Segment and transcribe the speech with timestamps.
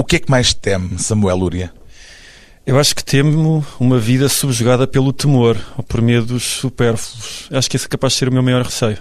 [0.00, 1.70] O que é que mais teme, Samuel Lúria?
[2.66, 7.46] Eu acho que temo uma vida subjugada pelo temor ou por medos supérfluos.
[7.52, 8.96] Acho que esse é capaz de ser o meu maior receio.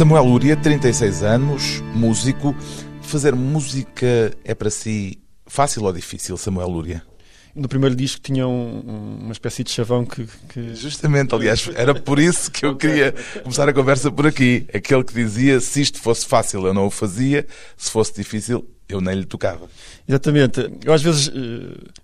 [0.00, 2.56] Samuel Lúria, 36 anos, músico.
[3.02, 7.09] Fazer música é para si fácil ou difícil, Samuel Lúria?
[7.54, 12.18] No primeiro disco tinha um, uma espécie de chavão que, que, Justamente, aliás, era por
[12.18, 14.66] isso que eu queria começar a conversa por aqui.
[14.72, 17.46] Aquele que dizia se isto fosse fácil eu não o fazia,
[17.76, 19.68] se fosse difícil eu nem lhe tocava.
[20.08, 20.70] Exatamente.
[20.84, 21.32] Eu às vezes uh,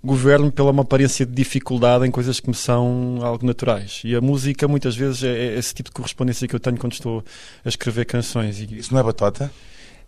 [0.02, 4.02] governo pela uma aparência de dificuldade em coisas que me são algo naturais.
[4.04, 6.92] E a música muitas vezes é, é esse tipo de correspondência que eu tenho quando
[6.92, 7.24] estou
[7.64, 8.60] a escrever canções.
[8.60, 8.78] E...
[8.78, 9.50] Isso não é batota?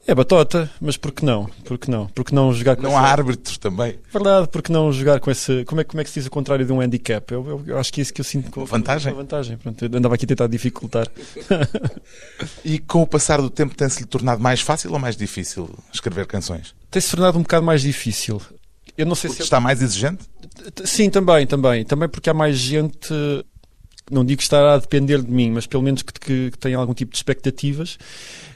[0.07, 1.47] É batota, mas por que não?
[1.65, 2.07] Por que não?
[2.07, 3.01] Por que não jogar com Não essa...
[3.01, 3.99] há árbitros também.
[4.11, 5.65] Verdade, por que não jogar com esse.
[5.67, 7.31] Como é, como é que se diz o contrário de um handicap?
[7.31, 9.13] Eu, eu, eu acho que é isso que eu sinto com vantagem.
[9.13, 9.59] Uma vantagem.
[9.59, 11.07] Pronto, eu andava aqui a tentar dificultar.
[12.65, 16.27] e com o passar do tempo tem-se lhe tornado mais fácil ou mais difícil escrever
[16.27, 16.75] canções?
[16.91, 18.41] Tem-se tornado um bocado mais difícil.
[18.97, 20.25] Eu não sei porque se está mais exigente?
[20.85, 21.85] Sim, também, também.
[21.85, 23.13] Também porque há mais gente
[24.11, 26.79] não digo que estará a depender de mim, mas pelo menos que, que, que tenha
[26.79, 27.99] algum tipo de expectativas.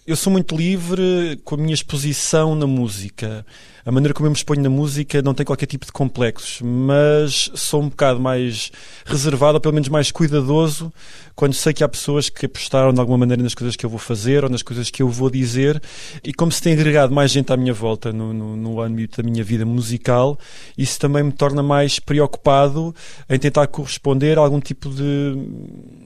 [0.05, 3.47] Eu sou muito livre com a minha exposição na música.
[3.87, 7.53] A maneira como eu me exponho na música não tem qualquer tipo de complexos, mas
[7.55, 8.73] sou um bocado mais
[9.05, 10.93] reservado, ou pelo menos mais cuidadoso,
[11.37, 13.99] quando sei que há pessoas que apostaram de alguma maneira nas coisas que eu vou
[13.99, 15.81] fazer ou nas coisas que eu vou dizer,
[16.25, 19.29] e como se tem agregado mais gente à minha volta no, no, no âmbito da
[19.29, 20.37] minha vida musical,
[20.77, 22.93] isso também me torna mais preocupado
[23.31, 25.37] em tentar corresponder a algum tipo de.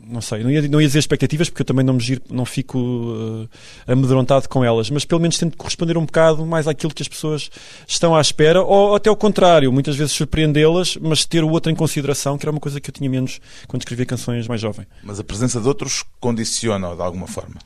[0.09, 2.44] Não sei, não ia, não ia dizer expectativas, porque eu também não me giro, não
[2.44, 3.49] fico uh,
[3.89, 7.50] amedrontado com elas, mas pelo menos tento corresponder um bocado mais àquilo que as pessoas
[7.89, 11.75] estão à espera, ou até ao contrário, muitas vezes surpreendê-las, mas ter o outro em
[11.75, 14.87] consideração, que era uma coisa que eu tinha menos quando escrevia canções mais jovem.
[15.03, 17.56] Mas a presença de outros condiciona de alguma forma?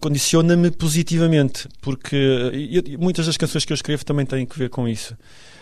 [0.00, 2.16] Condiciona-me positivamente, porque
[2.52, 5.16] e, muitas das canções que eu escrevo também têm que ver com isso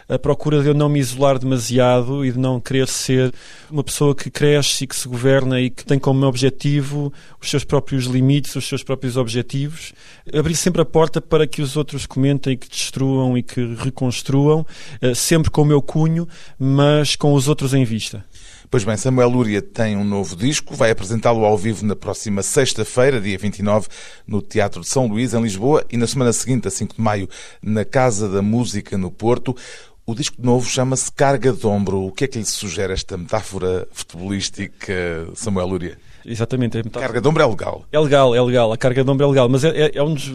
[0.09, 3.33] a procura de eu não me isolar demasiado e de não querer ser
[3.69, 7.65] uma pessoa que cresce e que se governa e que tem como objetivo os seus
[7.65, 9.93] próprios limites, os seus próprios objetivos.
[10.33, 14.65] Abrir sempre a porta para que os outros comentem, que destruam e que reconstruam,
[15.01, 18.25] eh, sempre com o meu cunho, mas com os outros em vista.
[18.69, 23.21] Pois bem, Samuel Lúria tem um novo disco, vai apresentá-lo ao vivo na próxima sexta-feira,
[23.21, 23.87] dia 29,
[24.27, 27.29] no Teatro de São Luís, em Lisboa, e na semana seguinte, a 5 de maio,
[27.63, 29.57] na Casa da Música, no Porto.
[30.05, 32.03] O disco novo chama-se Carga de Ombro.
[32.03, 35.99] O que é que lhe sugere esta metáfora futebolística, Samuel Lúria?
[36.25, 36.77] Exatamente.
[36.77, 37.07] Metáfora...
[37.07, 37.85] Carga de ombro é legal.
[37.93, 38.73] É legal, é legal.
[38.73, 40.29] A carga de ombro é legal, mas é, é, é um dos,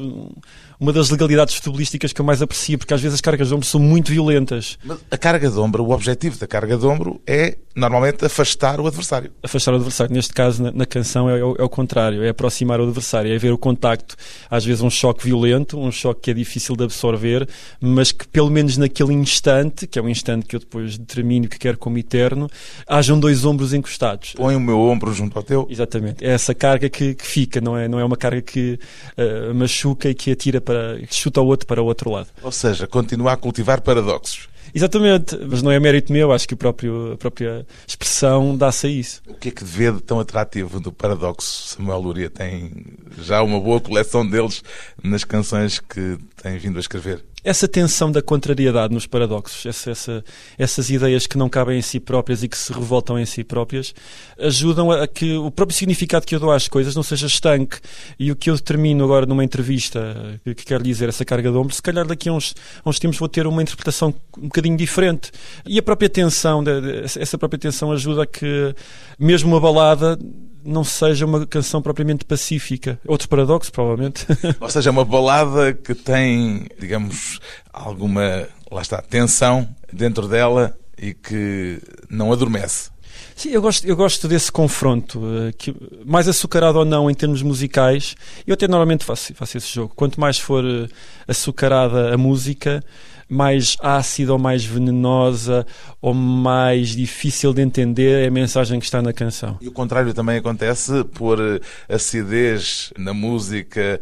[0.82, 3.68] uma das legalidades futebolísticas que eu mais aprecio, porque às vezes as cargas de ombro
[3.68, 4.80] são muito violentas.
[4.84, 8.88] Mas a carga de ombro, o objetivo da carga de ombro é, normalmente, afastar o
[8.88, 9.32] adversário.
[9.44, 10.12] Afastar o adversário.
[10.12, 12.24] Neste caso, na, na canção, é, é, o, é, o contrário.
[12.24, 13.32] É aproximar o adversário.
[13.32, 14.16] É ver o contacto.
[14.50, 17.48] Às vezes um choque violento, um choque que é difícil de absorver,
[17.80, 21.60] mas que pelo menos naquele instante, que é um instante que eu depois determino que
[21.60, 22.50] quero como eterno,
[22.88, 24.34] hajam dois ombros encostados.
[24.34, 25.68] Põe o meu ombro junto ao teu.
[25.70, 26.26] Exatamente.
[26.26, 28.80] É essa carga que, que fica, não é, não é uma carga que
[29.16, 32.28] uh, machuca e que atira para para chuta o outro para o outro lado.
[32.42, 34.50] Ou seja, continua a cultivar paradoxos.
[34.74, 38.90] Exatamente, mas não é mérito meu, acho que o próprio, a própria expressão dá-se a
[38.90, 39.22] isso.
[39.28, 41.76] O que é que vê de tão atrativo do paradoxo?
[41.76, 42.72] Samuel Luria tem
[43.20, 44.64] já uma boa coleção deles
[45.04, 50.24] nas canções que tem vindo a escrever essa tensão da contrariedade nos paradoxos, essa, essa,
[50.58, 53.94] essas ideias que não cabem em si próprias e que se revoltam em si próprias,
[54.40, 57.78] ajudam a que o próprio significado que eu dou às coisas não seja estanque.
[58.20, 61.74] E o que eu determino agora numa entrevista, que quer dizer essa carga de ombro,
[61.74, 62.56] se calhar daqui a uns,
[62.86, 65.32] uns tempos vou ter uma interpretação um bocadinho diferente.
[65.66, 66.64] E a própria tensão,
[67.04, 68.76] essa própria tensão ajuda a que,
[69.18, 70.18] mesmo uma balada,
[70.64, 73.00] não seja uma canção propriamente pacífica.
[73.06, 74.26] Outro paradoxo, provavelmente.
[74.60, 77.40] Ou seja, é uma balada que tem, digamos,
[77.72, 82.92] alguma, lá está, tensão dentro dela e que não adormece.
[83.36, 85.76] Sim, eu gosto, eu gosto desse confronto, uh, que,
[86.06, 88.16] mais açucarado ou não em termos musicais,
[88.46, 89.94] eu até normalmente faço, faço esse jogo.
[89.96, 90.88] Quanto mais for uh,
[91.28, 92.84] açucarada a música,
[93.32, 95.66] mais ácida ou mais venenosa
[96.02, 99.58] ou mais difícil de entender é a mensagem que está na canção.
[99.62, 101.40] E o contrário também acontece por
[101.88, 104.02] acidez na música,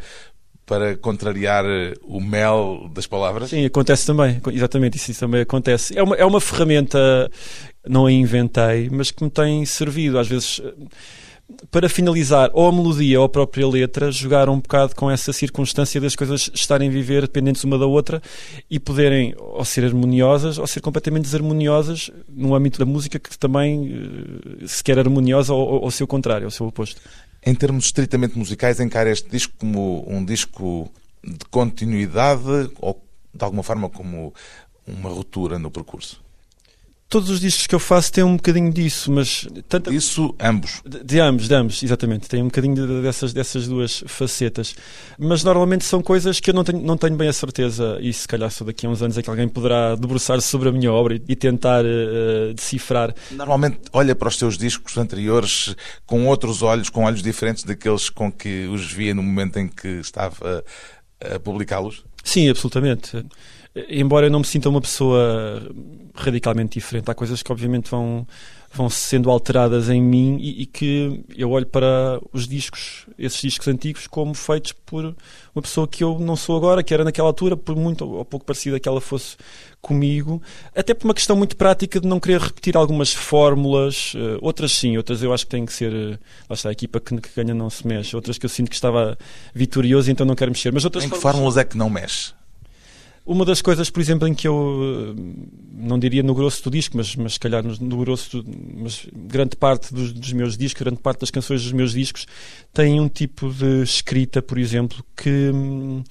[0.65, 1.65] para contrariar
[2.03, 3.49] o mel das palavras?
[3.49, 5.97] Sim, acontece também, exatamente, isso, isso também acontece.
[5.97, 6.99] É uma, é uma ferramenta,
[7.87, 10.61] não a inventei, mas que me tem servido, às vezes,
[11.71, 15.99] para finalizar, ou a melodia ou a própria letra, jogar um bocado com essa circunstância
[15.99, 18.21] das coisas estarem a viver dependentes uma da outra
[18.69, 23.91] e poderem ou ser harmoniosas ou ser completamente desarmoniosas no âmbito da música que também
[24.61, 27.01] eh, se quer harmoniosa ou, ou, seu contrário, ou seu oposto.
[27.45, 30.91] Em termos estritamente musicais, encara este disco como um disco
[31.23, 33.01] de continuidade ou,
[33.33, 34.33] de alguma forma, como
[34.85, 36.21] uma ruptura no percurso?
[37.09, 39.47] Todos os discos que eu faço têm um bocadinho disso, mas...
[39.67, 39.91] Tanto...
[39.91, 40.81] Isso, ambos?
[40.85, 42.29] De, de, ambos, de ambos, exatamente.
[42.29, 44.75] Tem um bocadinho de, dessas, dessas duas facetas.
[45.17, 48.27] Mas normalmente são coisas que eu não tenho, não tenho bem a certeza, e se
[48.27, 51.15] calhar só daqui a uns anos é que alguém poderá debruçar-se sobre a minha obra
[51.15, 53.13] e, e tentar uh, decifrar.
[53.31, 55.75] Normalmente olha para os teus discos anteriores
[56.05, 59.87] com outros olhos, com olhos diferentes daqueles com que os via no momento em que
[59.87, 60.63] estava
[61.19, 62.03] a publicá-los?
[62.23, 63.25] Sim, absolutamente
[63.89, 65.61] embora eu não me sinta uma pessoa
[66.15, 68.27] radicalmente diferente, há coisas que obviamente vão,
[68.73, 73.67] vão sendo alteradas em mim e, e, que eu olho para os discos, esses discos
[73.67, 75.15] antigos, como feitos por
[75.55, 78.45] uma pessoa que eu não sou agora, que era naquela altura, por muito ou pouco
[78.45, 79.37] parecida que ela fosse
[79.81, 80.41] comigo,
[80.75, 84.97] até por uma questão muito prática de não querer repetir algumas fórmulas, uh, outras sim,
[84.97, 86.19] outras eu acho que têm que ser, uh,
[86.49, 88.75] lá está, a equipa que, que, ganha não se mexe, outras que eu sinto que
[88.75, 89.17] estava
[89.53, 90.73] vitorioso, então não quero mexer.
[90.73, 92.33] Mas outras em que fórmulas é que não mexe?
[93.29, 95.21] Uma das coisas, por exemplo, em que eu eh,
[95.71, 98.43] não diria no grosso do disco, mas, se calhar no, no grosso,
[98.75, 102.25] mas grande parte dos, dos, meus discos, grande parte das canções dos meus discos
[102.73, 106.03] tem um tipo de escrita, por exemplo, que hum,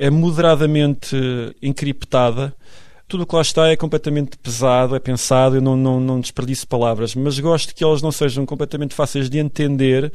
[0.00, 1.14] é moderadamente
[1.62, 2.52] encriptada.
[3.06, 6.66] Tudo o que lá está é completamente pesado, é pensado, eu não, não, não desperdiço
[6.66, 10.12] palavras, mas gosto que elas não sejam completamente fáceis de entender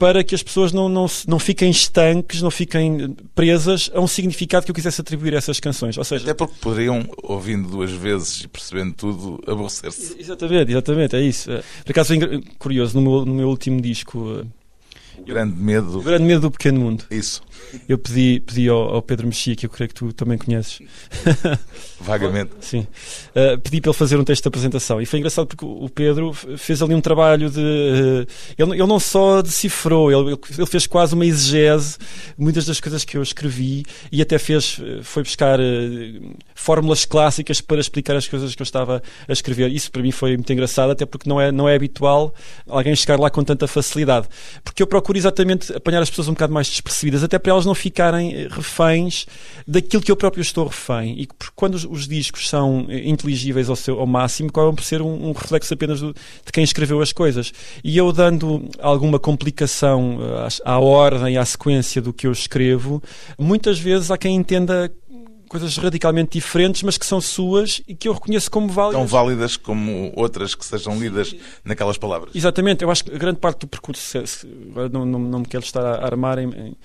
[0.00, 4.64] para que as pessoas não, não, não fiquem estanques, não fiquem presas a um significado
[4.64, 5.98] que eu quisesse atribuir a essas canções.
[5.98, 10.16] Ou seja, Até porque poderiam, ouvindo duas vezes e percebendo tudo, aborrecer-se.
[10.18, 11.50] Exatamente, exatamente, é isso.
[11.84, 12.14] Por acaso,
[12.58, 14.42] curioso, no meu, no meu último disco,
[15.20, 15.98] o grande medo.
[15.98, 17.04] O grande medo do pequeno mundo.
[17.10, 17.42] Isso.
[17.88, 20.80] Eu pedi, pedi ao, ao Pedro Mexia, que eu creio que tu também conheces.
[22.00, 22.52] Vagamente.
[22.60, 22.86] Sim.
[23.30, 25.00] Uh, pedi para ele fazer um texto de apresentação.
[25.00, 27.60] E foi engraçado porque o Pedro fez ali um trabalho de.
[27.60, 28.26] Uh,
[28.58, 31.98] ele, ele não só decifrou, ele, ele fez quase uma exegese
[32.36, 37.80] muitas das coisas que eu escrevi e até fez, foi buscar uh, fórmulas clássicas para
[37.80, 39.70] explicar as coisas que eu estava a escrever.
[39.70, 42.34] Isso para mim foi muito engraçado, até porque não é, não é habitual
[42.66, 44.28] alguém chegar lá com tanta facilidade.
[44.64, 47.74] Porque eu procuro exatamente apanhar as pessoas um bocado mais despercebidas, até para elas não
[47.74, 49.26] ficarem eh, reféns
[49.66, 51.20] daquilo que eu próprio estou refém.
[51.20, 55.02] E quando os, os discos são eh, inteligíveis ao, seu, ao máximo, acabam por ser
[55.02, 57.52] um, um reflexo apenas do, de quem escreveu as coisas.
[57.82, 63.02] E eu dando alguma complicação à, eh, à ordem, à sequência do que eu escrevo,
[63.38, 64.92] muitas vezes há quem entenda
[65.50, 69.00] coisas radicalmente diferentes, mas que são suas e que eu reconheço como válidas.
[69.00, 72.32] Tão válidas como outras que sejam lidas naquelas palavras.
[72.36, 74.22] Exatamente, eu acho que grande parte do percurso,
[74.92, 76.76] não, não, não me quero estar a armar em, em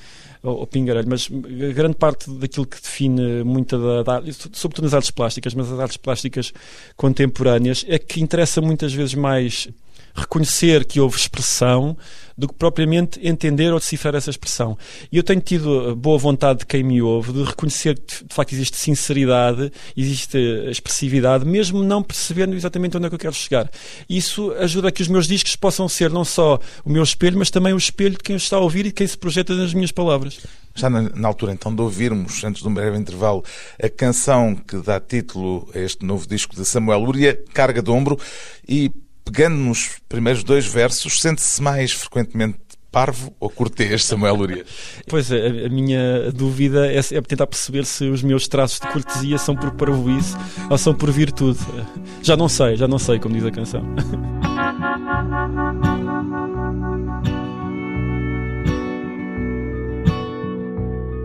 [0.41, 5.53] ao pingarelho, mas grande parte daquilo que define muita da, da sobretudo nas artes plásticas,
[5.53, 6.51] mas as artes plásticas
[6.95, 9.69] contemporâneas, é que interessa muitas vezes mais
[10.15, 11.95] reconhecer que houve expressão
[12.37, 14.77] do que propriamente entender ou decifrar essa expressão.
[15.11, 18.53] E eu tenho tido boa vontade de quem me ouve de reconhecer que de facto
[18.53, 20.37] existe sinceridade, existe
[20.69, 23.69] expressividade, mesmo não percebendo exatamente onde é que eu quero chegar.
[24.09, 27.49] Isso ajuda a que os meus discos possam ser não só o meu espelho, mas
[27.49, 30.39] também o espelho de quem está a ouvir e quem se projeta nas minhas palavras.
[30.77, 33.41] Já na, na, altura então de ouvirmos, antes de um breve intervalo,
[33.81, 38.19] a canção que dá título a este novo disco de Samuel Uria, Carga de Ombro,
[38.67, 38.91] e
[39.25, 42.59] pegando nos primeiros dois versos, sente-se mais frequentemente
[42.95, 44.65] parvo ou cortês, Samuel Luria?
[45.09, 49.37] Pois, a, a minha dúvida é, é, tentar perceber se os meus traços de cortesia
[49.37, 50.33] são por parvoíce
[50.69, 51.59] ou são por virtude.
[52.21, 53.83] Já não sei, já não sei, como diz a canção.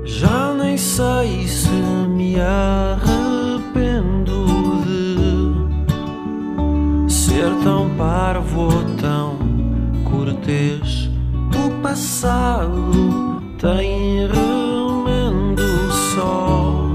[0.04, 3.39] Já nem sei se me arrependo
[7.40, 8.68] ser tão parvo,
[9.00, 9.38] tão
[10.04, 11.08] cortês.
[11.56, 16.86] O passado tem remendo só.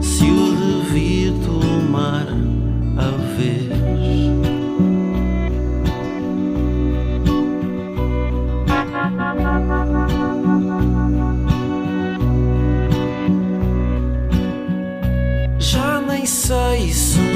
[0.00, 2.28] Se o devia tomar
[2.96, 3.72] a vez.
[15.58, 17.31] Já nem sei se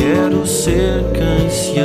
[0.00, 1.80] quero ser quem se.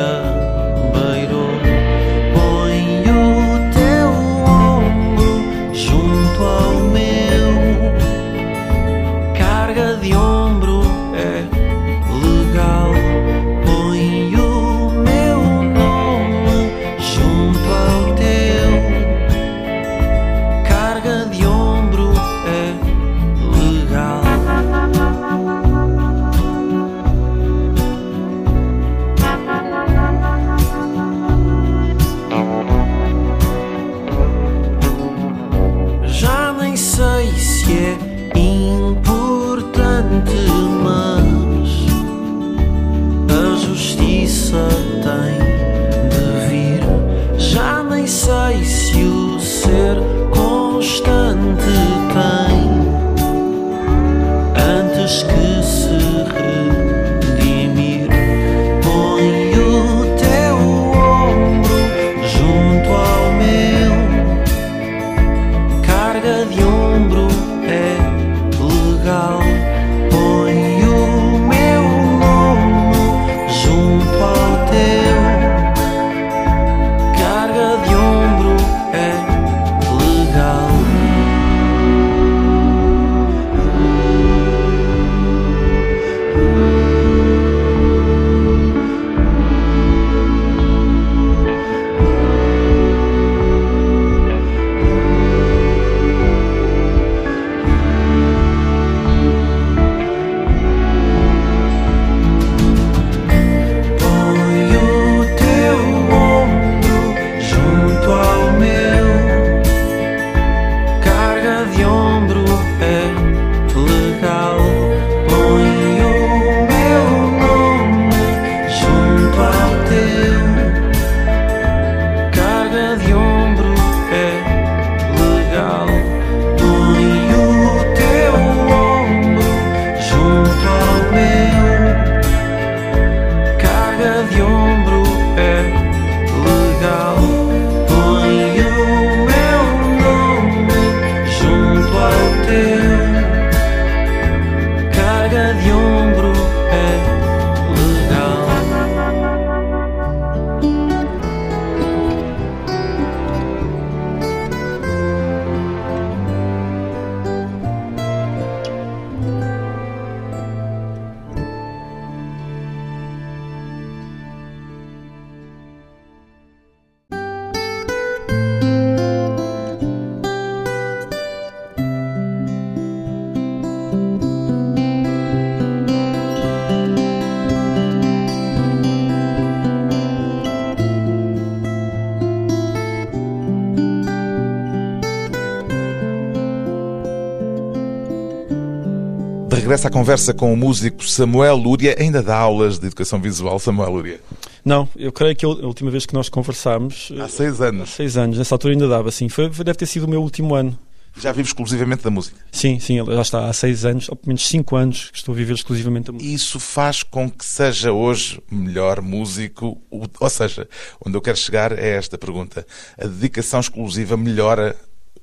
[189.66, 193.58] De regresso à conversa com o músico Samuel Lúria, ainda dá aulas de educação visual,
[193.58, 194.20] Samuel Lúria?
[194.64, 197.12] Não, eu creio que a última vez que nós conversámos.
[197.20, 197.90] Há seis Há anos.
[197.90, 199.28] seis anos, nessa altura ainda dava, sim.
[199.28, 200.78] Foi, deve ter sido o meu último ano.
[201.18, 202.38] Já vive exclusivamente da música.
[202.52, 205.36] Sim, sim, já está há seis anos, ou pelo menos cinco anos, que estou a
[205.36, 206.32] viver exclusivamente da música.
[206.32, 209.82] Isso faz com que seja hoje melhor músico.
[209.90, 210.70] Ou seja,
[211.04, 212.68] onde eu quero chegar é esta pergunta:
[213.02, 214.76] a dedicação exclusiva melhora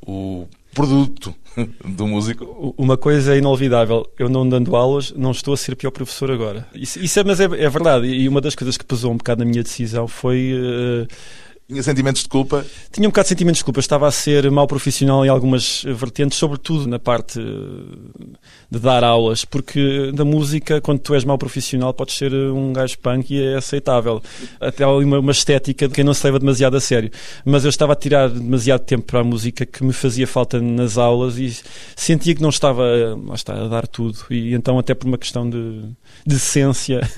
[0.05, 1.35] o produto
[1.85, 2.75] do músico?
[2.77, 6.67] Uma coisa é inolvidável, eu não dando aulas, não estou a ser pior professor agora.
[6.75, 9.45] Isso, isso é, mas é, é verdade, e uma das coisas que pesou um bocado
[9.45, 10.53] na minha decisão foi.
[10.55, 11.07] eh,
[11.73, 12.67] Tinha sentimentos de culpa?
[12.93, 16.37] tinha um bocado de sentimentos de culpa, estava a ser mau profissional em algumas vertentes,
[16.37, 18.27] sobretudo na parte eh,
[18.71, 22.75] de dar aulas, porque na música, quando tu és mau profissional, podes ser eh, um
[22.75, 24.23] gajo punk e é aceitável.
[24.61, 27.11] Até ali uma, uma estética de quem não se leva demasiado a sério.
[27.43, 30.99] Mas eu estava a tirar demasiado tempo para a música que me fazia falta nas
[30.99, 31.59] aulas e
[31.97, 34.19] sentia que não estava eh, lá está, a dar tudo.
[34.31, 35.89] E então, até por uma questão de,
[36.27, 37.01] de essência.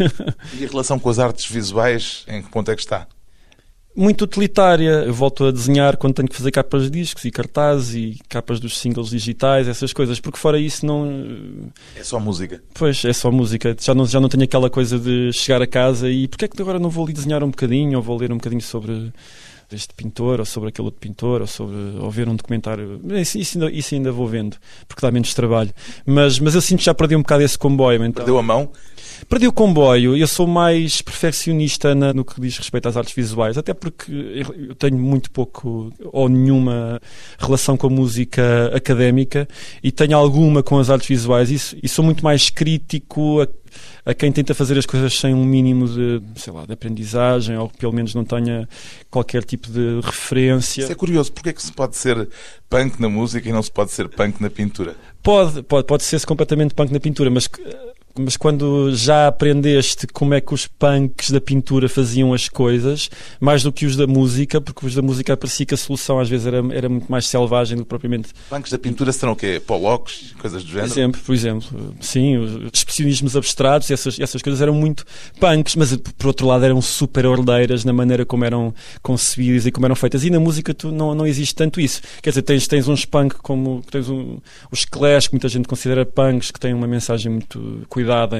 [0.56, 3.08] E a relação com as artes visuais, em que ponto é que está?
[3.94, 5.04] Muito utilitária.
[5.04, 8.58] Eu volto a desenhar quando tenho que fazer capas de discos e cartazes e capas
[8.58, 11.70] dos singles digitais, essas coisas, porque fora isso não.
[11.96, 12.62] É só música.
[12.74, 13.76] Pois, é só música.
[13.80, 16.60] Já não, já não tenho aquela coisa de chegar a casa e porque é que
[16.60, 19.12] agora não vou ali desenhar um bocadinho ou vou ler um bocadinho sobre,
[19.72, 23.58] este pintor ou sobre aquele outro pintor ou sobre ou ver um documentário isso, isso,
[23.58, 24.56] ainda, isso ainda vou vendo
[24.86, 25.72] porque dá menos trabalho
[26.06, 28.70] mas, mas eu sinto que já perdi um bocado esse comboio então, Perdeu a mão?
[29.28, 30.16] Perdi o comboio.
[30.16, 34.12] Eu sou mais perfeccionista na, no que diz respeito às artes visuais, até porque
[34.68, 37.00] eu tenho muito pouco ou nenhuma
[37.38, 39.48] relação com a música académica
[39.82, 43.46] e tenho alguma com as artes visuais e, e sou muito mais crítico a
[44.04, 47.68] a quem tenta fazer as coisas sem um mínimo de, sei lá, de aprendizagem ou
[47.68, 48.68] que pelo menos não tenha
[49.10, 50.82] qualquer tipo de referência.
[50.82, 52.28] Isso é curioso, porque é que se pode ser
[52.68, 54.96] punk na música e não se pode ser punk na pintura?
[55.22, 57.48] Pode, pode, pode ser-se completamente punk na pintura, mas
[58.18, 63.62] mas quando já aprendeste como é que os punks da pintura faziam as coisas, mais
[63.62, 66.46] do que os da música, porque os da música parecia que a solução às vezes
[66.46, 68.28] era, era muito mais selvagem do que propriamente.
[68.48, 69.60] Punks da pintura serão o quê?
[69.64, 70.34] Polocos?
[70.38, 70.88] Coisas do género?
[70.88, 75.04] Por exemplo, por exemplo sim, os expressionismos abstratos, essas, essas coisas eram muito
[75.40, 79.86] punks, mas por outro lado eram super ordeiras na maneira como eram concebidas e como
[79.86, 80.24] eram feitas.
[80.24, 82.00] E na música tu, não, não existe tanto isso.
[82.22, 84.38] Quer dizer, tens, tens uns punk como tens um,
[84.70, 88.36] os Clash, que muita gente considera punks, que têm uma mensagem muito cuidada,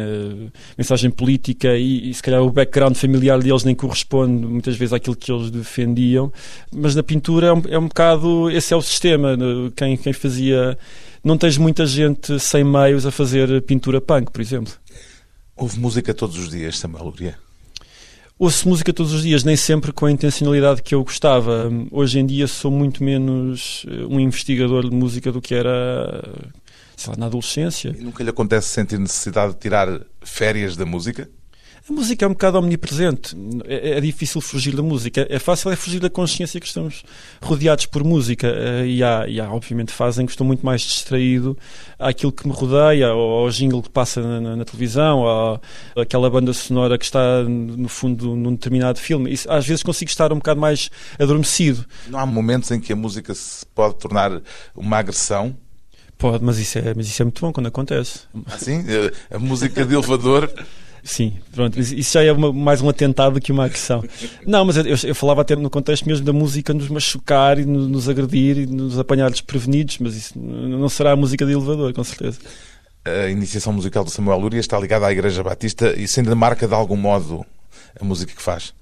[0.77, 5.17] mensagem política e, e, se calhar o background familiar deles nem corresponde muitas vezes àquilo
[5.17, 6.31] que eles defendiam.
[6.73, 9.37] Mas na pintura é um, é um bocado, esse é o sistema.
[9.75, 10.79] Quem, quem fazia.
[11.25, 14.75] Não tens muita gente sem meios a fazer pintura punk, por exemplo.
[15.57, 17.39] Houve música todos os dias, Samuel Luria?
[18.39, 21.71] Ouço música todos os dias, nem sempre com a intencionalidade que eu gostava.
[21.91, 26.23] Hoje em dia sou muito menos eh, um investigador de música do que era
[27.11, 27.95] lá, na adolescência.
[27.99, 29.89] E nunca lhe acontece sentir necessidade de tirar
[30.23, 31.29] férias da música?
[31.87, 33.37] A música é um bocado omnipresente.
[33.67, 35.27] É, é, difícil fugir da música.
[35.29, 37.05] É fácil é fugir da consciência que estamos
[37.43, 38.47] rodeados por música.
[38.47, 41.59] Eh, e há, e há obviamente, fazem que estou muito mais distraído
[41.99, 45.61] àquilo que me rodeia, ou ao jingle que passa na, na, na televisão, ou
[45.95, 49.31] aquela banda sonora que está, no fundo, num determinado filme.
[49.31, 51.85] Isso, às vezes consigo estar um bocado mais adormecido.
[52.09, 54.41] Não há momentos em que a música se pode tornar
[54.75, 55.55] uma agressão?
[56.19, 58.21] Pode, mas isso é, mas isso é muito bom quando acontece.
[58.47, 58.85] Assim?
[59.31, 60.51] A música de elevador.
[61.03, 61.79] Sim, pronto.
[61.79, 64.03] Isso já é uma, mais um atentado que uma agressão.
[64.47, 67.89] Não, mas eu, eu, falava até no contexto mesmo da música nos machucar e nos,
[67.89, 72.03] nos agredir e nos apanhar desprevenidos, mas isso não será a música de elevador, com
[72.03, 72.39] certeza.
[73.05, 76.67] A iniciação musical do Samuel Lúria está ligada à Igreja Batista e isso ainda marca
[76.67, 77.45] de algum modo
[78.01, 78.73] a música que faz?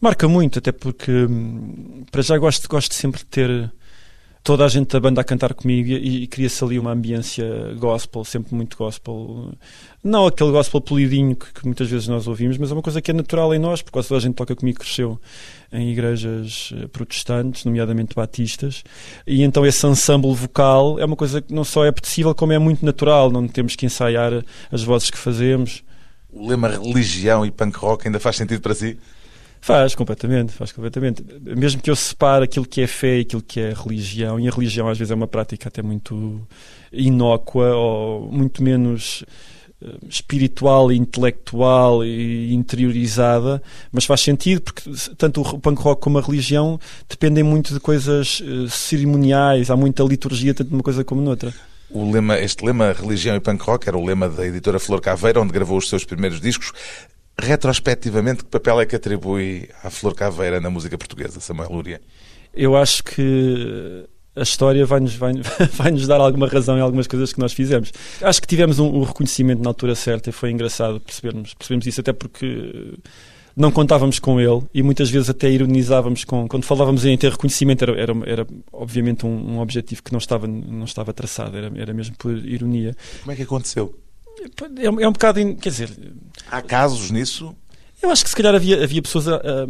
[0.00, 3.72] Marca muito, até porque hum, para já gosto, gosto sempre de ter
[4.48, 7.44] toda a gente da banda a cantar comigo e, e cria-se ali uma ambiência
[7.78, 9.52] gospel, sempre muito gospel.
[10.02, 13.10] Não aquele gospel polidinho que, que, muitas vezes nós ouvimos, mas é uma coisa que
[13.10, 15.20] é natural em nós, porque quase toda a gente toca comigo cresceu
[15.70, 18.82] em igrejas eh, protestantes, nomeadamente batistas,
[19.26, 22.58] e então esse ensemble vocal é uma coisa que não só é possível, como é
[22.58, 24.32] muito natural, não temos que ensaiar
[24.72, 25.84] as vozes que fazemos.
[26.32, 28.96] O lema religião e punk rock ainda faz sentido para si?
[29.60, 31.24] Faz, completamente, faz completamente.
[31.42, 34.50] Mesmo que eu separe aquilo que é fé e aquilo que é religião, e a
[34.50, 36.46] religião às vezes é uma prática até muito
[36.92, 39.24] inócua ou muito menos
[39.80, 46.18] eh, espiritual e intelectual e interiorizada, mas faz sentido porque tanto o punk rock como
[46.18, 51.20] a religião dependem muito de coisas uh, cerimoniais, há muita liturgia tanto numa coisa como
[51.20, 51.54] noutra.
[51.90, 55.40] O lema, este lema religião e punk rock era o lema da editora Flor Caveira,
[55.40, 56.72] onde gravou os seus primeiros discos
[57.40, 62.00] retrospectivamente, que papel é que atribui à Flor Caveira na música portuguesa, Samuel Lúria?
[62.52, 65.32] Eu acho que a história vai-nos vai,
[65.74, 67.92] vai -nos dar alguma razão em algumas coisas que nós fizemos.
[68.22, 72.00] Acho que tivemos um, um reconhecimento na altura certa e foi engraçado percebermos, percebermos isso,
[72.00, 72.94] até porque
[73.56, 77.82] não contávamos com ele e muitas vezes até ironizávamos com quando falávamos em ter reconhecimento
[77.82, 81.92] era, era, era obviamente um, um, objetivo que não estava não estava traçado era, era
[81.92, 83.92] mesmo por ironia como é que aconteceu
[84.40, 85.56] é, é um bocado.
[85.56, 85.90] Quer dizer.
[86.50, 87.54] Há casos nisso?
[88.02, 89.66] Eu acho que se calhar havia, havia pessoas a, a,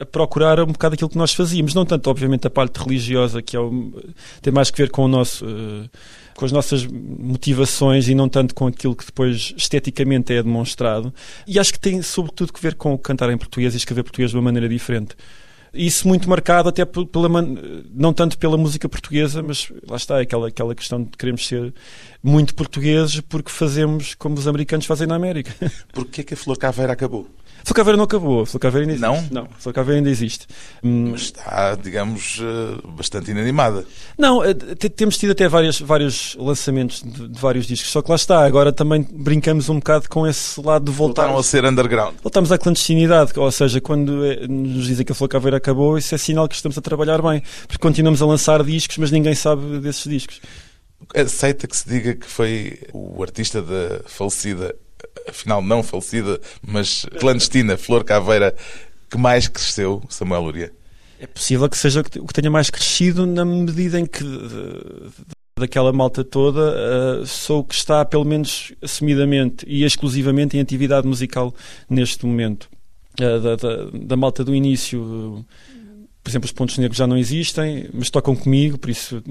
[0.00, 1.74] a, procurar um bocado aquilo que nós fazíamos.
[1.74, 3.92] Não tanto, obviamente, a parte religiosa, que é o,
[4.42, 5.44] tem mais que ver com o nosso.
[5.46, 5.88] Uh,
[6.34, 11.14] com as nossas motivações e não tanto com aquilo que depois esteticamente é demonstrado.
[11.46, 14.36] E acho que tem sobretudo que ver com cantar em português e escrever português de
[14.36, 15.14] uma maneira diferente
[15.74, 17.28] isso muito marcado até pela
[17.94, 21.74] não tanto pela música portuguesa, mas lá está aquela aquela questão de queremos ser
[22.22, 25.54] muito portugueses porque fazemos como os americanos fazem na América.
[25.92, 27.28] Porquê que a Flor Caveira acabou?
[27.64, 29.32] Flor Caveira não acabou, Flor Caveira ainda existe.
[29.32, 29.42] Não?
[29.42, 30.46] Não, Flor Caveira ainda existe.
[30.82, 33.86] Mas está, digamos, eh, bastante inanimada.
[34.18, 34.52] Não, eh,
[34.94, 38.70] temos tido até vários, vários lançamentos de, de, vários discos, só que lá está, agora
[38.70, 41.22] também brincamos um bocado com esse lado de voltar.
[41.22, 42.14] Voltaram a ser underground.
[42.22, 46.14] Voltamos à clandestinidade, ou seja, quando eh, nos dizem que a Flor Caveira acabou, isso
[46.14, 49.78] é sinal que estamos a trabalhar bem, porque continuamos a lançar discos, mas ninguém sabe
[49.78, 50.38] desses discos.
[51.14, 54.74] Aceita que se diga que foi o artista da falecida
[55.28, 58.54] afinal não falecida, mas clandestina, Flor Caveira,
[59.10, 60.72] que mais cresceu, Samuel Luria?
[61.20, 64.22] É possível que seja o que tenha mais crescido na medida em que
[65.58, 71.06] daquela malta toda eh, sou o que está, pelo menos assumidamente e exclusivamente em atividade
[71.06, 71.54] musical
[71.88, 72.68] neste momento.
[73.20, 75.44] Eh, da, da- da malta do início,
[76.22, 79.22] por exemplo, os pontos negros já não existem, mas tocam comigo, por isso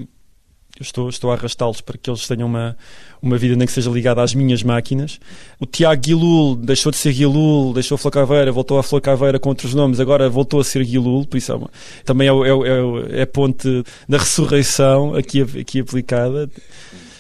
[0.80, 2.76] estou, estou a arrastá-los para que eles tenham uma,
[3.22, 5.20] uma vida nem que seja ligada às minhas máquinas.
[5.60, 9.40] O Tiago Guilul deixou de ser Guilul, deixou a Flor Caveira, voltou a Flor Caveira
[9.40, 11.70] com outros nomes, agora voltou a ser Guilul, por isso é uma-
[12.06, 16.50] também é, é, é, é a ponte da ressurreição aqui, aqui aplicada.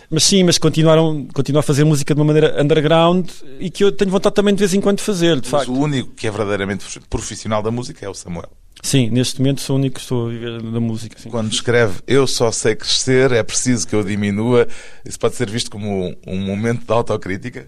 [0.10, 3.28] Mas sim, mas continuaram, continuam a fazer música de uma maneira underground
[3.60, 5.72] e que eu tenho vontade também de vez em quando de fazer, de Mas facto.
[5.74, 8.50] o único que é verdadeiramente profissional da música é o Samuel.
[8.82, 11.18] Sim, neste momento sou o único que estou a viver da música.
[11.18, 11.30] sim.
[11.30, 14.68] Quando escreve Eu só sei crescer, é preciso que eu diminua,
[15.06, 17.68] isso pode ser visto como um, momento de autocrítica?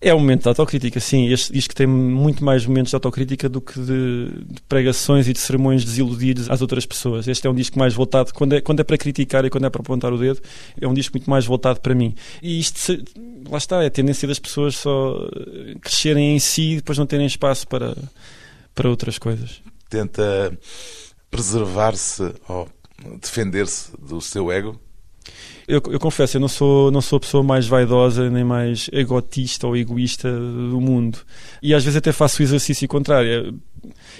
[0.00, 1.28] É um momento de autocrítica, sim.
[1.32, 5.38] Este disco tem muito mais momentos de autocrítica do que de, de pregações e de
[5.38, 7.26] sermões desiludidos às outras pessoas.
[7.26, 9.70] Este é um disco mais voltado, quando é, quando é para criticar e quando é
[9.70, 10.40] para apontar o dedo,
[10.78, 12.14] é um disco muito mais voltado para mim.
[12.42, 13.02] E isto,
[13.48, 15.16] lá está, é a tendência das pessoas só
[15.80, 17.96] crescerem em si e depois não terem espaço para,
[18.74, 19.62] para outras coisas.
[19.96, 20.58] Tenta
[21.30, 22.68] preservar-se ou
[23.18, 24.78] defender-se do seu ego?
[25.66, 29.66] Eu, eu confesso, eu não sou, não sou a pessoa mais vaidosa nem mais egotista
[29.66, 31.18] ou egoísta do mundo.
[31.62, 33.58] E às vezes até faço o exercício contrário.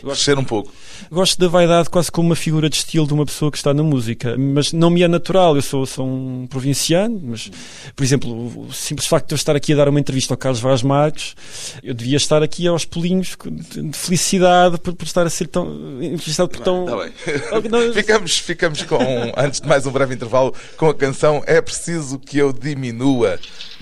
[0.03, 0.73] Crescer um pouco.
[1.11, 3.83] Gosto da vaidade quase como uma figura de estilo de uma pessoa que está na
[3.83, 5.57] música, mas não me é natural.
[5.57, 7.51] Eu sou, sou um provinciano, mas,
[7.95, 10.61] por exemplo, o simples facto de eu estar aqui a dar uma entrevista ao Carlos
[10.61, 11.35] Vaz Marques,
[11.83, 16.49] eu devia estar aqui aos pulinhos de felicidade por, por estar a ser tão entrevistado
[16.49, 16.85] por tão.
[16.85, 17.71] Está bem.
[17.71, 18.99] Não, Ficamos, ficamos com,
[19.37, 23.39] antes de mais um breve intervalo, com a canção É Preciso Que Eu Diminua.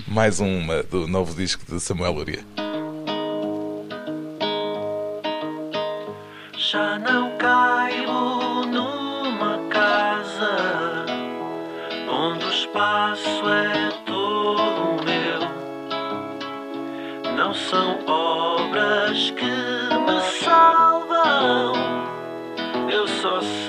[0.06, 2.63] Mais uma do novo disco de Samuel Luria.
[6.74, 11.06] Já não caibo numa casa
[12.10, 15.38] onde o espaço é todo meu.
[17.36, 21.74] Não são obras que me salvam,
[22.90, 23.63] eu só sei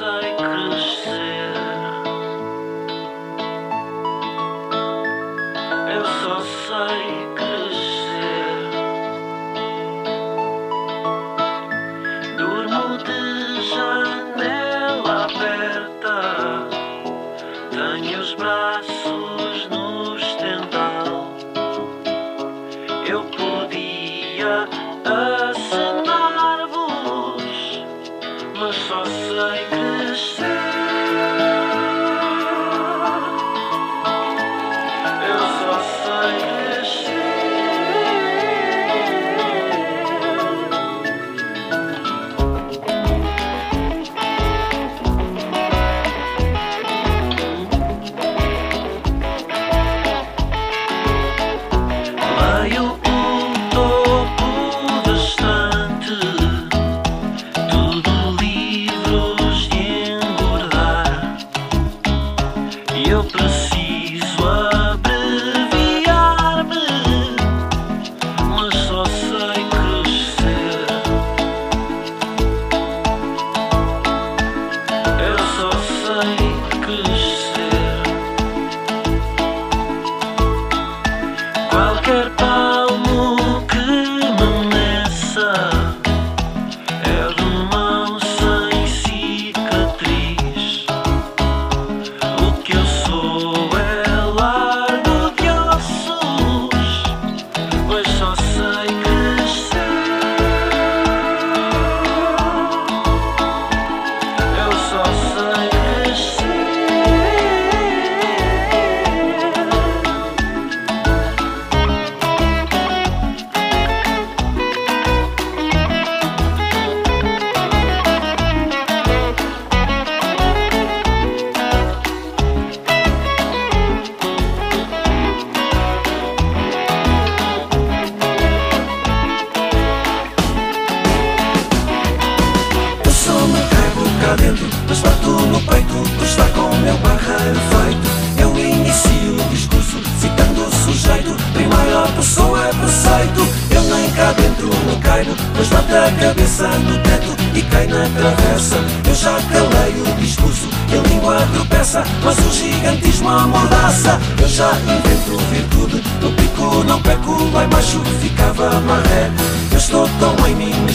[148.06, 148.76] cabeça no teto e cai na travessa.
[149.08, 154.20] Eu já calei o discurso e a língua tropeça, mas o gigantismo amordaça.
[154.42, 159.32] Eu já invento virtude, no pico não peco, lá embaixo ficava marré.
[159.72, 160.36] Eu estou tão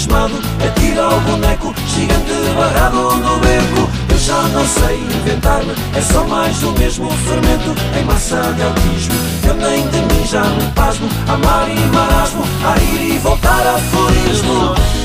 [0.00, 0.34] ensimismado,
[0.66, 3.90] atira ao boneco, gigante barrado no beco.
[4.08, 9.14] Eu já não sei inventar-me, é só mais do mesmo fermento em massa de autismo.
[9.46, 13.76] Eu nem de mim já me pasmo, amar e marasmo, a ir e voltar a
[13.76, 14.99] aforismo.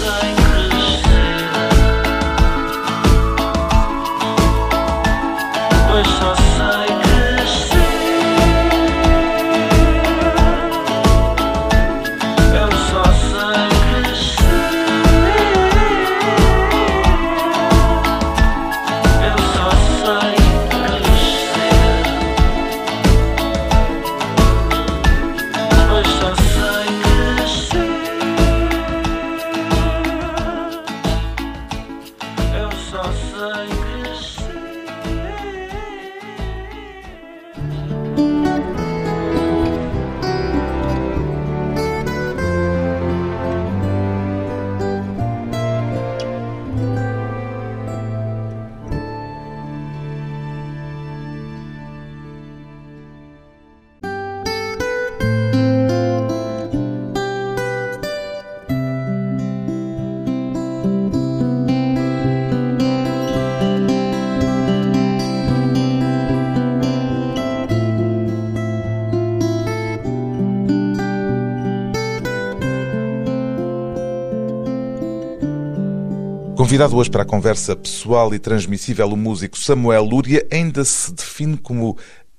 [76.66, 81.58] Convidado hoje para a conversa pessoal e transmissível, o músico Samuel Lúria ainda se define
[81.58, 81.96] como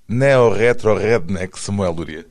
[0.08, 2.26] neo-retro-redneck Samuel Lúria.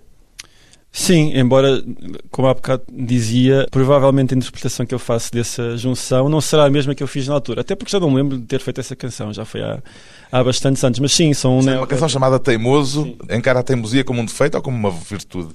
[0.91, 1.81] Sim, embora,
[2.29, 6.69] como há bocado dizia, provavelmente a interpretação que eu faço dessa junção não será a
[6.69, 7.61] mesma que eu fiz na altura.
[7.61, 9.81] Até porque já não me lembro de ter feito essa canção, já foi há,
[10.29, 10.99] há bastantes anos.
[10.99, 13.15] Mas sim, são um É neo- uma canção chamada Teimoso.
[13.29, 15.53] Encara a teimosia como um defeito ou como uma virtude?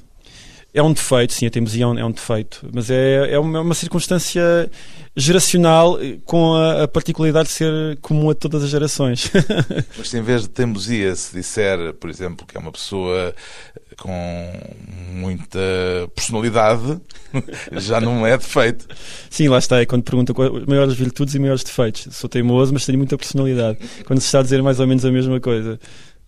[0.73, 2.69] É um defeito, sim, a teimosia é um, é um defeito.
[2.73, 4.71] Mas é, é uma, é circunstância
[5.17, 9.31] geracional eh, com a, a particularidade de ser comum a todas as gerações.
[9.99, 13.35] Mas se em vez de teimosia se disser, por exemplo, que é uma pessoa
[13.99, 14.53] com
[15.13, 15.59] muita
[16.15, 17.01] personalidade,
[17.73, 18.87] já não é defeito.
[19.29, 19.81] sim, lá está.
[19.81, 22.07] É quando pergunta quais as maiores virtudes e maiores defeitos.
[22.13, 23.79] Sou teimoso, mas tenho muita personalidade.
[24.07, 25.79] Quando se está a dizer mais ou menos a mesma coisa.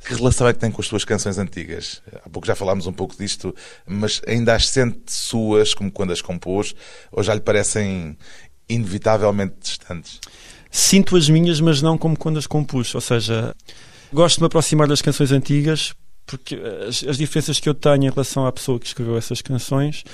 [0.04, 2.02] Que relação é que tem com as suas canções antigas?
[2.24, 3.54] Há pouco já falámos um pouco disto,
[3.86, 6.74] mas ainda as sente suas, como quando as compôs,
[7.10, 8.16] ou já lhe parecem
[8.68, 10.20] inevitavelmente distantes?
[10.70, 12.94] Sinto as minhas, mas não como quando as compus.
[12.94, 13.54] Ou seja,
[14.12, 15.94] gosto de me aproximar das canções antigas
[16.26, 16.54] porque
[16.88, 20.04] as, as diferenças que eu tenho em relação à pessoa que escreveu essas canções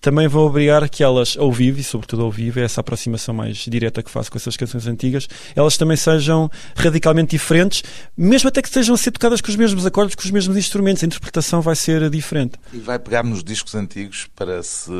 [0.00, 3.56] também vão obrigar que elas, ao vivo, e sobretudo ao vivo, é essa aproximação mais
[3.56, 7.82] direta que faço com essas canções antigas, elas também sejam radicalmente diferentes,
[8.16, 11.02] mesmo até que estejam a ser tocadas com os mesmos acordes, com os mesmos instrumentos.
[11.02, 12.54] A interpretação vai ser diferente.
[12.72, 14.92] E vai pegar nos discos antigos para se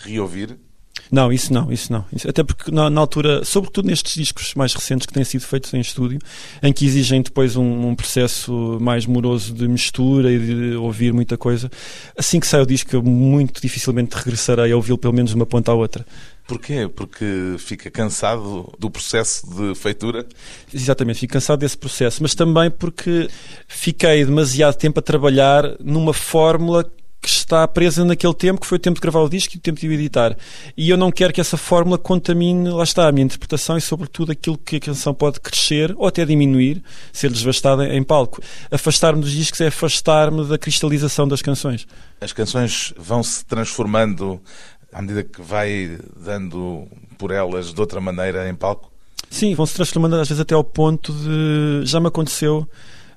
[0.00, 0.58] reouvir?
[1.10, 2.04] Não, isso não, isso não.
[2.14, 5.72] Isso- até porque na, na altura, sobretudo nestes discos mais recentes que têm sido feitos
[5.74, 6.18] em estúdio,
[6.62, 11.36] em que exigem depois um, um processo mais moroso de mistura e de ouvir muita
[11.36, 11.70] coisa,
[12.16, 15.44] assim que sai o disco eu muito dificilmente regressarei a ouvi-lo pelo menos de uma
[15.46, 16.06] ponta à outra.
[16.46, 16.88] Porquê?
[16.94, 20.26] Porque fica cansado do processo de feitura?
[20.74, 23.28] Exatamente, fico cansado desse processo, mas também porque
[23.68, 26.84] fiquei demasiado tempo a trabalhar numa fórmula
[27.22, 29.60] que está presa naquele tempo, que foi o tempo de gravar o disco e o
[29.60, 30.36] tempo de o editar.
[30.76, 34.32] E eu não quero que essa fórmula contamine, lá está, a minha interpretação e, sobretudo,
[34.32, 36.82] aquilo que a canção pode crescer ou até diminuir,
[37.12, 38.42] ser desvastada em palco.
[38.72, 41.86] Afastar-me dos discos é afastar-me da cristalização das canções.
[42.20, 44.40] As canções vão se transformando
[44.92, 48.90] à medida que vai dando por elas de outra maneira em palco?
[49.30, 51.86] Sim, vão se transformando às vezes até ao ponto de.
[51.86, 52.68] Já me aconteceu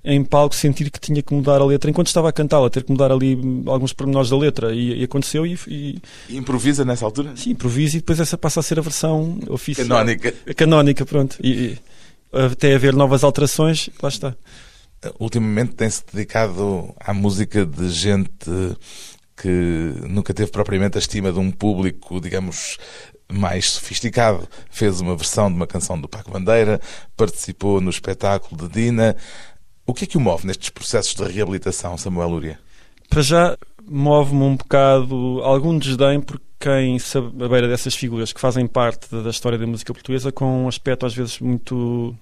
[0.06, 2.92] em palco sentir que tinha que mudar a letra enquanto estava a cantá-la, ter que
[2.92, 4.74] mudar ali alguns pormenores da letra.
[4.74, 7.36] E, e aconteceu e, e E improvisa nessa altura?
[7.36, 9.88] sim, improviso e depois essa passa a ser a versão oficial.
[9.88, 10.32] Canónica.
[10.56, 11.38] Canónica, pronto.
[11.44, 11.80] E, e
[12.32, 14.36] até haver novas alterações, lá está.
[15.20, 18.78] Ultimamente tem-se dedicado à música de gente
[19.38, 22.78] que nunca teve propriamente a estima de um público, digamos,
[23.32, 24.48] mais sofisticado.
[24.70, 26.80] Fez uma versão de uma canção do Paco Bandeira,
[27.18, 29.16] participou no espetáculo de Dina.
[29.86, 32.60] O que é que o move nestes processos de reabilitação, Samuel Lúria?
[33.10, 38.66] Para já move-me um bocado algum desdém por quem se beira dessas figuras que fazem
[38.66, 42.16] parte da história da música portuguesa com um aspecto às vezes muito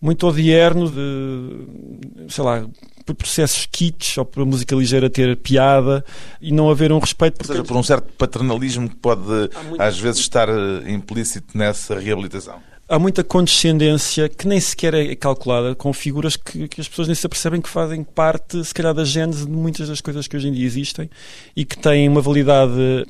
[0.00, 2.64] muito odierno de, sei lá,
[3.04, 6.04] por processos kits ou por a música ligeira ter piada
[6.40, 9.80] e não haver um respeito Ou por seja, por um certo paternalismo que pode muito-
[9.82, 12.60] às vezes estar eh, implícito nessa reabilitação.
[12.88, 17.14] Há muita condescendência que nem sequer é calculada com figuras que, que, as pessoas nem
[17.14, 20.48] se apercebem que fazem parte, se calhar, da gênese de muitas das coisas que hoje
[20.48, 21.10] em dia existem
[21.54, 23.06] e que têm uma validade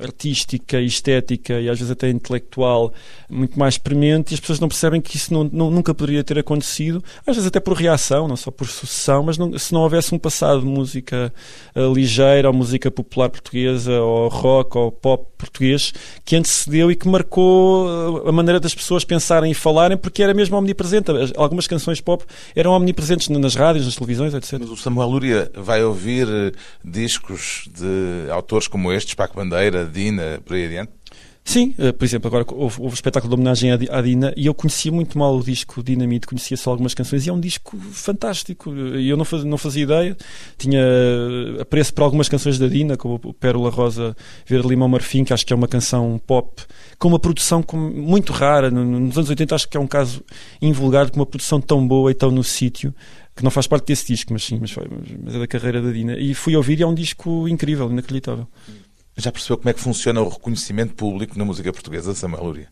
[0.00, 2.92] artística, estética e às vezes até intelectual
[3.30, 6.38] muito mais premente e as pessoas não percebem que isso não, não, nunca poderia ter
[6.38, 10.12] acontecido, às vezes até por reação, não só por sucessão, mas não, se não houvesse
[10.12, 11.32] um passado de música
[11.76, 15.92] uh, ligeira ou música popular portuguesa ou rock ou pop português
[16.24, 20.56] que antecedeu e que marcou a maneira das pessoas pensarem e falarem porque era mesmo
[20.56, 21.10] omnipresente.
[21.36, 22.24] Algumas canções pop
[22.56, 24.58] eram omnipresentes nas rádios, nas televisões, etc.
[24.60, 30.40] Mas o Samuel Lúria vai ouvir eh, discos de autores como estes, Paco Bandeira, Dina,
[30.44, 31.01] por aí adiante?
[31.44, 34.54] Sim, uh, por exemplo, agora houve, houve o espetáculo de homenagem à, Dina e eu
[34.54, 38.72] conhecia muito mal o disco Dinamite, conhecia só algumas canções e é um disco fantástico.
[38.74, 40.16] E eu não, faz, não fazia ideia,
[40.56, 40.80] tinha
[41.60, 45.52] apreço por algumas canções da Dina, como Pérola Rosa Verde Limão Marfim, que acho que
[45.52, 46.62] é uma canção pop
[46.96, 48.70] com uma produção muito rara.
[48.70, 50.24] Nos anos 80 acho que é um caso
[50.60, 52.94] invulgar com uma produção tão boa e tão no sítio
[53.34, 54.74] que não faz parte desse disco, mas sim, mas,
[55.24, 56.18] mas é da carreira da Dina.
[56.18, 58.46] E fui ouvir e é um disco incrível, inacreditável.
[59.16, 62.68] Já percebeu como é que funciona o reconhecimento público na música portuguesa, Samuel Luria?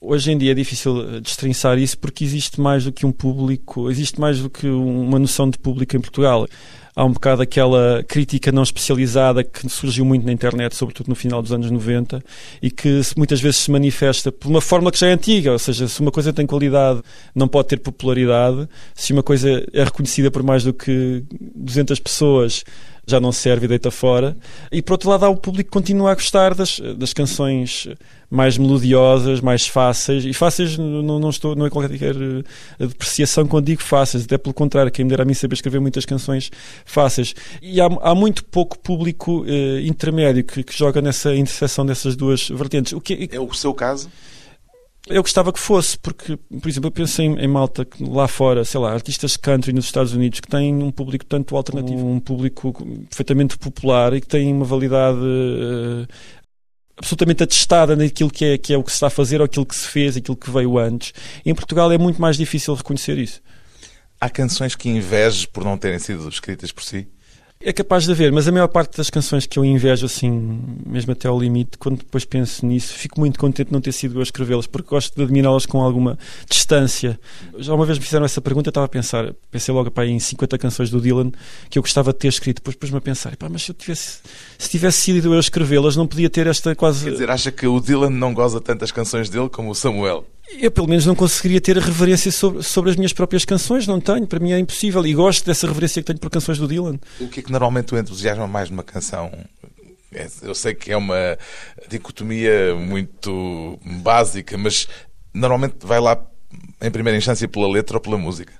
[0.00, 3.90] Hoje em dia é difícil eh, destrinçar isso porque existe mais do que um público,
[3.90, 6.46] existe mais do que uma noção de público em Portugal.
[6.94, 11.42] Há um bocado aquela crítica não especializada que surgiu muito na internet, sobretudo no final
[11.42, 12.22] dos anos 90,
[12.62, 15.88] e que muitas vezes se manifesta por uma forma que já é antiga, ou seja,
[15.88, 17.02] se uma coisa tem qualidade,
[17.34, 21.24] não pode ter popularidade, se uma coisa é reconhecida por mais do que
[21.56, 22.64] 200 pessoas,
[23.10, 24.36] já não serve e deita fora.
[24.70, 27.88] E por outro lado, há o público que continua a gostar das, das canções
[28.30, 30.24] mais melodiosas, mais fáceis.
[30.24, 34.52] E fáceis não, não, estou, não é qualquer eh, depreciação quando digo fáceis, até pelo
[34.52, 36.50] contrário, quem me dera a mim saber escrever muitas canções
[36.84, 37.34] fáceis.
[37.62, 42.48] E há, há muito pouco público eh, intermédio que, que, joga nessa interseção dessas duas
[42.48, 42.92] vertentes.
[42.92, 44.10] O que é, é o seu caso?
[45.08, 48.78] Eu gostava que fosse, porque, por exemplo, eu penso em, em, malta lá fora, sei
[48.78, 52.72] lá, artistas country nos Estados Unidos que têm um público tanto alternativo, um público
[53.08, 56.06] perfeitamente popular e que têm uma validade uh,
[56.98, 59.64] absolutamente atestada naquilo que é, que é o que se está a fazer ou aquilo
[59.64, 61.14] que se fez, aquilo que veio antes.
[61.44, 63.40] Em Portugal é muito mais difícil reconhecer isso.
[64.20, 67.08] Há canções que invejes por não terem sido escritas por si?
[67.60, 71.10] É capaz de haver, mas a maior parte das canções que eu invejo, assim, mesmo
[71.10, 74.20] até ao limite, quando depois penso nisso, fico muito contente de não ter sido eu
[74.20, 76.16] a escrevê-las, porque gosto de admirá-las com alguma
[76.48, 77.18] distância.
[77.58, 80.20] Já uma vez me fizeram essa pergunta, eu estava a pensar, pensei logo pá, em
[80.20, 81.32] 50 canções do Dylan
[81.68, 84.20] que eu gostava de ter escrito, depois pus-me a pensar, pá, mas se eu tivesse,
[84.56, 87.06] se tivesse sido eu a escrevê-las, não podia ter esta quase.
[87.06, 90.24] Quer dizer, acha que o Dylan não goza tantas canções dele como o Samuel?
[90.60, 94.00] Eu, pelo menos, não conseguiria ter a reverência sobre, sobre as minhas próprias canções, não
[94.00, 94.26] tenho.
[94.26, 95.06] Para mim é impossível.
[95.06, 96.98] E gosto dessa reverência que tenho por canções do Dylan.
[97.20, 99.30] O que é que normalmente o entusiasma mais numa canção?
[100.12, 101.38] É, eu sei que é uma
[101.88, 104.88] dicotomia muito básica, mas
[105.34, 106.18] normalmente vai lá
[106.80, 108.52] em primeira instância pela letra ou pela música?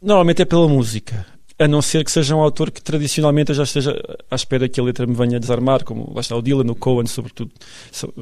[0.00, 1.26] Normalmente é pela música.
[1.58, 4.78] A não ser que seja um autor que tradicionalmente eu já esteja à espera que
[4.78, 7.50] a letra me venha desarmar, como lá está o Dylan, o Cohen, sobretudo,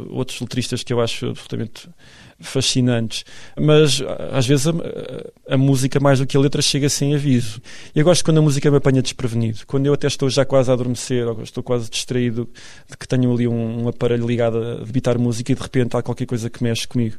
[0.09, 1.87] outros letristas que eu acho absolutamente
[2.41, 3.25] fascinantes.
[3.59, 7.61] Mas às vezes a, a, música, mais do que a letra, chega sem aviso.
[7.95, 9.61] E eu gosto quando a música me apanha desprevenido.
[9.67, 12.49] Quando eu até estou já quase a adormecer, ou estou quase distraído
[12.89, 16.03] de que tenho ali um, um aparelho ligado a debitar música e de repente há
[16.03, 17.17] qualquer coisa que mexe comigo.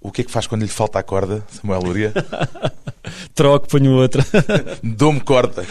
[0.00, 2.12] O que é que faz quando lhe falta a corda, Samuel Luria?
[3.42, 4.24] Troco, ponho outra.
[4.84, 5.64] dou-me corda.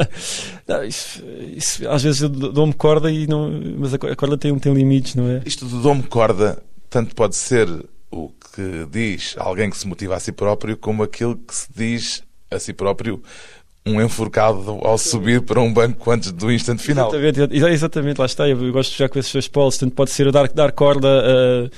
[0.66, 1.22] Não, isso,
[1.54, 5.42] isso, às vezes dou-me corda, e não, mas a corda tem, tem limites, não é?
[5.44, 7.68] Isto de dou-me corda, tanto pode ser
[8.10, 12.22] o que diz alguém que se motiva a si próprio, como aquilo que se diz
[12.50, 13.20] a si próprio
[13.84, 17.12] um enforcado ao subir para um banco antes do instante final.
[17.12, 18.48] Exatamente, exatamente lá está.
[18.48, 19.76] Eu gosto já com esses dois polos.
[19.76, 21.70] Tanto pode ser o dar, dar corda uh,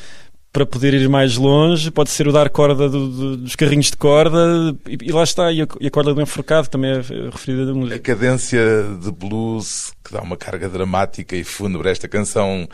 [0.55, 3.97] para poder ir mais longe, pode ser o dar corda do, do, dos carrinhos de
[3.97, 4.38] corda,
[4.88, 5.51] e, e lá está.
[5.51, 7.97] E a, e a, corda do enforcado também é referida da música.
[7.97, 8.61] A cadência
[9.03, 12.69] de blues que dá uma carga dramática e fúnebre a esta canção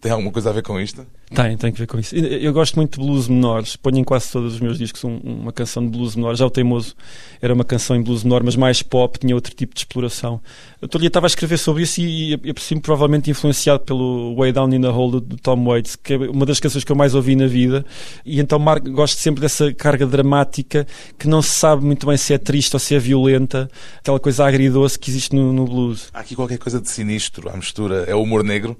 [0.00, 1.04] tem alguma coisa a ver com isto?
[1.34, 2.14] Tem, tem que ver com isso.
[2.14, 5.84] Eu gosto muito de blues menores, ponho em quase todos os meus discos uma canção
[5.84, 6.34] de blues menor.
[6.34, 6.94] Já o Teimoso
[7.42, 10.40] era uma canção em blues menor, mas mais pop, tinha outro tipo de exploração.
[10.80, 14.72] Eu dia estava a escrever sobre isso e eu percebo provavelmente influenciado pelo Way Down
[14.72, 17.36] in the Hole do Tom Waits, que é uma das canções que eu mais ouvi
[17.36, 17.84] na vida.
[18.24, 18.58] E então
[18.90, 20.86] gosto sempre dessa carga dramática
[21.18, 24.46] que não se sabe muito bem se é triste ou se é violenta, aquela coisa
[24.46, 26.08] agridoce que existe no, no blues.
[26.14, 28.04] Há aqui qualquer coisa de sinistro à mistura.
[28.06, 28.78] É o humor negro?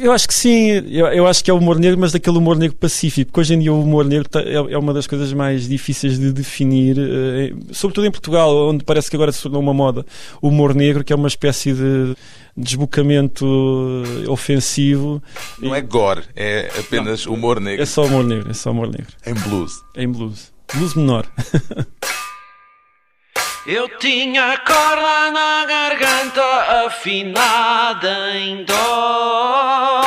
[0.00, 2.56] Eu acho que sim, eu, eu acho que é o humor negro, mas daquele humor
[2.56, 5.32] negro pacífico, porque hoje em dia o humor negro tá- é, é uma das coisas
[5.32, 9.74] mais difíceis de definir, eh, sobretudo em Portugal, onde parece que agora se tornou uma
[9.74, 10.06] moda
[10.40, 12.14] o humor negro, que é uma espécie de
[12.56, 13.44] desbocamento
[14.28, 15.20] ofensivo.
[15.60, 17.82] Não é gore, é apenas humor negro.
[17.82, 19.08] É só humor negro, é só humor negro.
[19.26, 19.72] Em blues.
[19.96, 20.52] Em blues.
[20.74, 21.26] Blues menor.
[23.66, 30.04] Eu tinha corda na garganta afinada em dó.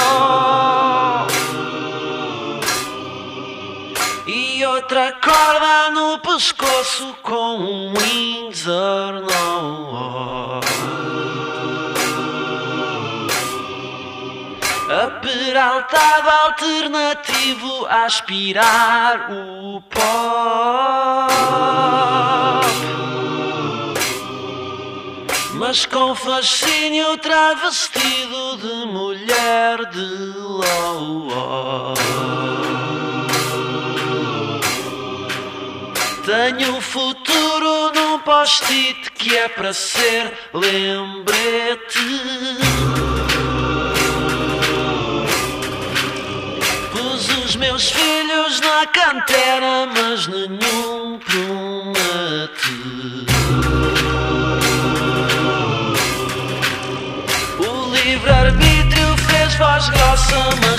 [4.25, 10.61] E outra corda no pescoço com um Windsor no
[15.03, 21.31] Aperaltado alternativo a aspirar o pó
[25.61, 30.07] mas com fascínio travestido de mulher de
[30.39, 31.93] ló.
[36.25, 41.99] Tenho futuro num post-it que é para ser lembrete.
[46.91, 52.01] Pus os meus filhos na cantera, mas nenhum promete.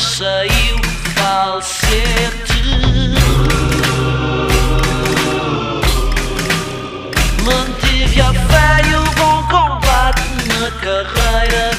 [0.03, 0.81] Saiu
[1.15, 2.63] falsete.
[7.45, 11.72] Mantive a fé e o bom combate na carreira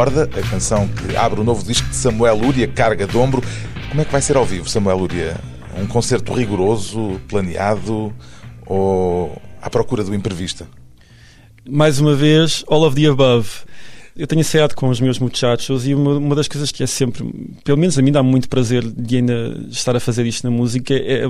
[0.00, 3.42] A canção que abre o novo disco de Samuel Lúria, Carga de Ombro.
[3.88, 5.36] Como é que vai ser ao vivo, Samuel Lúria?
[5.76, 8.14] Um concerto rigoroso, planeado
[8.64, 10.68] ou à procura do imprevisto?
[11.68, 13.48] Mais uma vez, all of the above
[14.18, 17.24] eu tenho ensaiado com os meus muchachos e uma, uma, das coisas que é sempre,
[17.62, 20.92] pelo menos a mim dá muito prazer de ainda estar a fazer isto na música,
[20.92, 21.28] é, é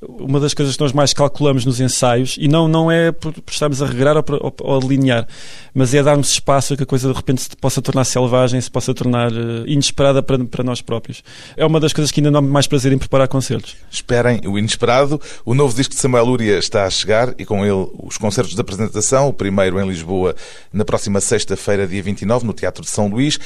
[0.00, 3.52] uma das coisas que nós mais calculamos nos ensaios e não, não é por, por
[3.52, 5.28] estarmos a regrar ou, ou, ou alinhar,
[5.74, 8.70] mas é darmos espaço a que a coisa de repente se possa tornar selvagem, se
[8.70, 11.22] possa tornar uh, inesperada para, para nós próprios.
[11.54, 13.76] É uma das coisas que ainda dá mais prazer em preparar concertos.
[13.90, 15.20] Esperem o inesperado.
[15.44, 18.60] O novo disco de Samuel Lúria está a chegar e com ele os concertos de
[18.60, 20.34] apresentação, o primeiro em Lisboa
[20.72, 23.38] na próxima sexta-feira, dia 29, no Teatro de São Luís.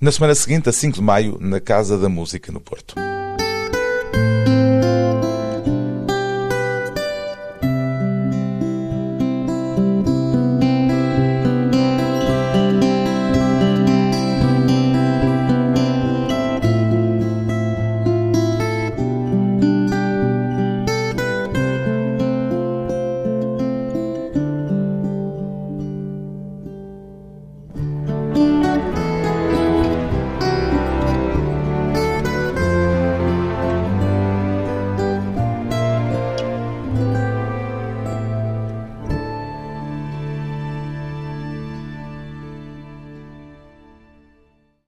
[0.00, 2.94] Na semana seguinte, a 5 de maio, na Casa da Música, no Porto.